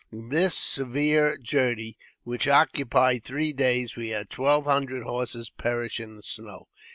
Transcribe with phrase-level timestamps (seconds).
[0.11, 6.15] In this severe journey, which occupied three days, we had twelve hundred horses perish in
[6.15, 6.69] the snow.